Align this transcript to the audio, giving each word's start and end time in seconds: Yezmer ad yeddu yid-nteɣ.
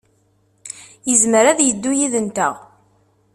Yezmer 1.09 1.45
ad 1.47 1.59
yeddu 1.63 1.91
yid-nteɣ. 1.99 2.55